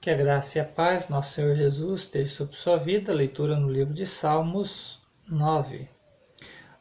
Que 0.00 0.08
a 0.08 0.16
graça 0.16 0.56
e 0.56 0.60
a 0.62 0.64
paz, 0.64 1.10
nosso 1.10 1.34
Senhor 1.34 1.54
Jesus, 1.54 2.00
esteja 2.00 2.34
sobre 2.34 2.56
sua 2.56 2.78
vida. 2.78 3.12
Leitura 3.12 3.56
no 3.56 3.70
livro 3.70 3.92
de 3.92 4.06
Salmos 4.06 4.98
9. 5.28 5.86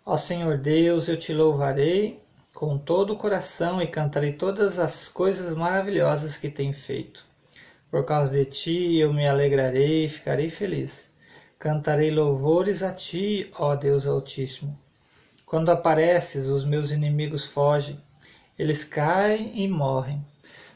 Ó 0.06 0.16
Senhor 0.16 0.58
Deus, 0.58 1.10
eu 1.10 1.18
te 1.18 1.34
louvarei 1.34 2.24
com 2.54 2.78
todo 2.78 3.12
o 3.12 3.18
coração 3.18 3.82
e 3.82 3.88
cantarei 3.88 4.32
todas 4.32 4.80
as 4.80 5.10
coisas 5.10 5.54
maravilhosas 5.54 6.38
que 6.38 6.50
tem 6.50 6.72
feito. 6.72 7.26
Por 7.92 8.06
causa 8.06 8.32
de 8.32 8.46
ti 8.46 8.96
eu 8.96 9.12
me 9.12 9.28
alegrarei 9.28 10.06
e 10.06 10.10
ficarei 10.10 10.50
feliz. 10.50 11.10
Cantarei 11.60 12.12
louvores 12.12 12.82
a 12.84 12.94
ti, 12.94 13.52
ó 13.60 13.76
Deus 13.76 14.08
Altíssimo. 14.08 14.80
Quando 15.46 15.72
apareces, 15.72 16.46
os 16.46 16.64
meus 16.64 16.90
inimigos 16.90 17.44
fogem, 17.44 18.02
eles 18.58 18.86
caem 18.86 19.62
e 19.62 19.68
morrem. 19.68 20.26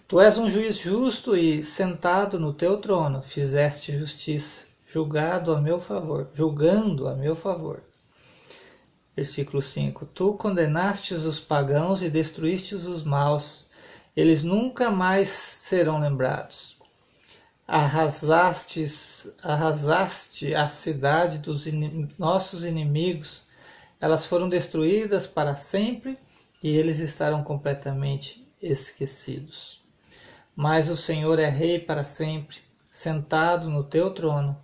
Tu 0.06 0.20
és 0.20 0.38
um 0.38 0.50
juiz 0.50 0.78
justo 0.78 1.36
e, 1.36 1.64
sentado 1.64 2.38
no 2.38 2.54
teu 2.54 2.78
trono, 2.78 3.22
fizeste 3.22 3.98
justiça, 3.98 4.66
julgado 4.86 5.56
a 5.56 5.62
meu 5.62 5.80
favor, 5.80 6.30
julgando 6.34 7.08
a 7.08 7.16
meu 7.16 7.38
favor. 7.38 7.82
Versículo 9.16 9.62
5. 9.62 10.06
Tu 10.08 10.34
condenastes 10.34 11.24
os 11.24 11.40
pagãos 11.40 12.04
e 12.04 12.10
destruístes 12.10 12.86
os 12.86 13.04
maus, 13.04 13.70
eles 14.16 14.44
nunca 14.44 14.92
mais 14.92 15.30
serão 15.30 16.00
lembrados. 16.00 16.78
Arrasastes, 17.66 19.30
arrasaste 19.42 20.54
a 20.54 20.68
cidade 20.68 21.40
dos 21.40 21.66
in, 21.66 22.10
nossos 22.20 22.66
inimigos, 22.66 23.44
elas 24.02 24.26
foram 24.26 24.50
destruídas 24.50 25.26
para 25.26 25.56
sempre 25.56 26.20
e 26.62 26.76
eles 26.76 27.00
estarão 27.00 27.42
completamente 27.42 28.46
esquecidos. 28.62 29.83
Mas 30.56 30.90
o 30.90 30.96
Senhor 30.96 31.40
é 31.40 31.50
Rei 31.50 31.80
para 31.80 32.04
sempre, 32.04 32.58
sentado 32.92 33.70
no 33.70 33.84
teu 33.84 34.14
trono. 34.14 34.56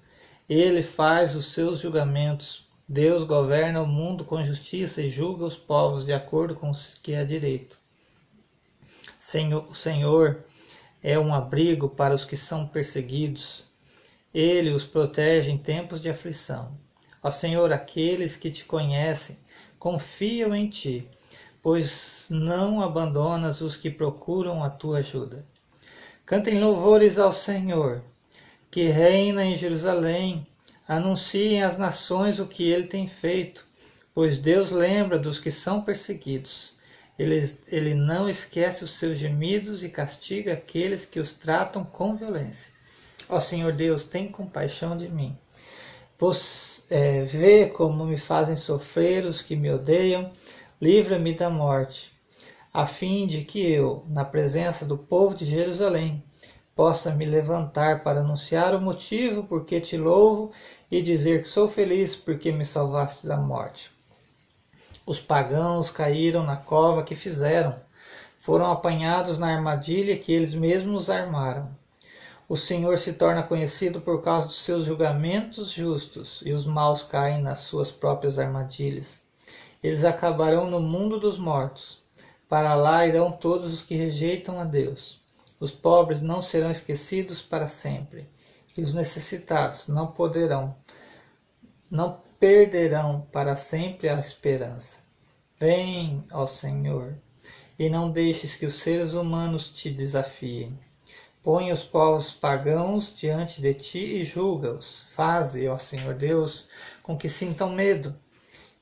Ele 0.48 0.84
faz 0.84 1.36
os 1.36 1.48
seus 1.48 1.80
julgamentos. 1.80 2.68
Deus 2.88 3.24
governa 3.24 3.82
o 3.82 3.88
mundo 3.88 4.24
com 4.24 4.44
justiça 4.44 5.02
e 5.02 5.10
julga 5.10 5.46
os 5.46 5.56
povos 5.56 6.06
de 6.06 6.14
acordo 6.14 6.56
com 6.56 6.72
o 6.72 6.76
que 7.02 7.14
é 7.14 7.24
direito. 7.26 7.80
Senhor, 9.18 9.68
o 9.70 9.76
Senhor 9.76 10.44
é 11.02 11.18
um 11.18 11.34
abrigo 11.34 11.90
para 11.90 12.14
os 12.14 12.26
que 12.26 12.38
são 12.38 12.68
perseguidos. 12.68 13.66
Ele 14.34 14.72
os 14.72 14.86
protege 14.86 15.52
em 15.52 15.58
tempos 15.58 16.00
de 16.00 16.10
aflição. 16.10 16.78
Ó 17.22 17.32
Senhor, 17.32 17.72
aqueles 17.74 18.36
que 18.36 18.50
te 18.50 18.64
conhecem 18.66 19.38
confiam 19.78 20.56
em 20.56 20.70
ti, 20.70 21.10
pois 21.62 22.28
não 22.30 22.82
abandonas 22.82 23.62
os 23.62 23.76
que 23.76 23.90
procuram 23.90 24.64
a 24.64 24.70
tua 24.70 25.00
ajuda. 25.00 25.46
Cantem 26.30 26.60
louvores 26.60 27.18
ao 27.18 27.32
Senhor, 27.32 28.04
que 28.70 28.84
reina 28.84 29.44
em 29.44 29.56
Jerusalém. 29.56 30.46
Anunciem 30.88 31.64
às 31.64 31.80
nações 31.80 32.38
o 32.38 32.46
que 32.46 32.70
ele 32.70 32.86
tem 32.86 33.08
feito, 33.08 33.66
pois 34.14 34.38
Deus 34.38 34.70
lembra 34.70 35.18
dos 35.18 35.40
que 35.40 35.50
são 35.50 35.82
perseguidos. 35.82 36.76
Ele, 37.18 37.42
ele 37.70 37.96
não 37.96 38.30
esquece 38.30 38.84
os 38.84 38.92
seus 38.92 39.18
gemidos 39.18 39.82
e 39.82 39.90
castiga 39.90 40.54
aqueles 40.54 41.04
que 41.04 41.20
os 41.20 41.34
tratam 41.34 41.84
com 41.84 42.16
violência. 42.16 42.74
Ó 43.28 43.40
Senhor 43.40 43.74
Deus, 43.74 44.04
tem 44.04 44.30
compaixão 44.30 44.96
de 44.96 45.10
mim. 45.10 45.36
Você 46.16 46.84
é, 46.92 47.24
vê 47.24 47.66
como 47.66 48.06
me 48.06 48.20
fazem 48.20 48.56
sofrer 48.56 49.26
os 49.26 49.42
que 49.42 49.56
me 49.56 49.72
odeiam, 49.72 50.32
livra-me 50.80 51.34
da 51.34 51.50
morte 51.50 52.19
a 52.74 52.86
fim 52.86 53.26
de 53.26 53.44
que 53.44 53.60
eu, 53.60 54.06
na 54.08 54.24
presença 54.24 54.86
do 54.86 54.98
povo 54.98 55.36
de 55.36 55.46
Jerusalém, 55.46 56.24
possa 56.76 57.12
me 57.12 57.26
levantar 57.26 58.04
para 58.04 58.22
anunciar 58.22 58.76
o 58.76 58.82
motivo 58.82 59.44
por 59.44 59.66
que 59.66 59.82
te 59.82 59.98
louvo 59.98 60.52
e 60.90 61.02
dizer 61.02 61.42
que 61.42 61.48
sou 61.48 61.68
feliz 61.68 62.16
porque 62.16 62.52
me 62.52 62.64
salvaste 62.64 63.28
da 63.28 63.36
morte. 63.36 63.92
Os 65.06 65.20
pagãos 65.20 65.90
caíram 65.90 66.44
na 66.44 66.56
cova 66.56 67.04
que 67.04 67.16
fizeram, 67.16 67.76
foram 68.38 68.72
apanhados 68.72 69.40
na 69.40 69.48
armadilha 69.48 70.18
que 70.18 70.32
eles 70.32 70.54
mesmos 70.54 71.10
armaram. 71.10 71.70
O 72.48 72.56
Senhor 72.56 72.98
se 72.98 73.14
torna 73.14 73.44
conhecido 73.44 74.02
por 74.02 74.22
causa 74.22 74.48
dos 74.48 74.58
seus 74.58 74.86
julgamentos 74.86 75.72
justos, 75.72 76.42
e 76.46 76.52
os 76.52 76.66
maus 76.66 77.04
caem 77.04 77.42
nas 77.42 77.60
suas 77.60 77.92
próprias 77.92 78.40
armadilhas. 78.40 79.24
Eles 79.84 80.06
acabarão 80.06 80.70
no 80.70 80.80
mundo 80.80 81.20
dos 81.20 81.38
mortos. 81.38 82.02
Para 82.50 82.74
lá 82.74 83.06
irão 83.06 83.32
todos 83.32 83.72
os 83.72 83.84
que 83.84 83.94
rejeitam 83.94 84.60
a 84.60 84.64
Deus. 84.64 85.22
Os 85.60 85.70
pobres 85.70 86.20
não 86.20 86.42
serão 86.42 86.72
esquecidos 86.72 87.44
para 87.44 87.68
sempre, 87.68 88.28
e 88.76 88.82
os 88.82 88.96
necessitados 88.96 89.88
não 89.88 90.08
poderão, 90.08 90.76
não 91.92 92.20
perderão 92.40 93.28
para 93.32 93.56
sempre 93.56 94.10
a 94.10 94.18
esperança. 94.18 95.04
Vem, 95.60 96.24
ó 96.32 96.48
Senhor, 96.48 97.16
e 97.78 97.88
não 97.88 98.10
deixes 98.10 98.56
que 98.56 98.66
os 98.66 98.74
seres 98.74 99.14
humanos 99.14 99.70
te 99.70 99.92
desafiem. 99.92 100.80
Põe 101.44 101.72
os 101.72 101.84
povos 101.84 102.32
pagãos 102.32 103.14
diante 103.16 103.62
de 103.62 103.76
ti 103.76 104.04
e 104.22 104.24
julga-os. 104.24 105.06
Faze, 105.12 105.68
ó 105.68 105.78
Senhor 105.78 106.16
Deus, 106.16 106.68
com 107.04 107.16
que 107.16 107.30
sintam 107.30 107.70
medo 107.70 108.18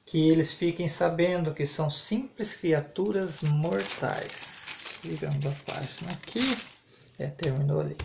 que 0.07 0.29
eles 0.29 0.53
fiquem 0.53 0.88
sabendo 0.88 1.53
que 1.53 1.66
são 1.66 1.90
simples 1.90 2.53
criaturas 2.53 3.41
mortais. 3.41 5.00
Virando 5.03 5.50
a 5.50 5.72
página 5.72 6.12
aqui, 6.13 6.57
é, 7.19 7.28
terminou 7.28 7.81
ali. 7.81 7.95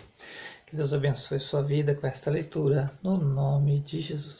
Que 0.65 0.75
Deus 0.75 0.93
abençoe 0.93 1.39
sua 1.39 1.63
vida 1.63 1.95
com 1.95 2.05
esta 2.05 2.29
leitura, 2.29 2.91
no 3.01 3.17
nome 3.17 3.79
de 3.79 4.01
Jesus. 4.01 4.33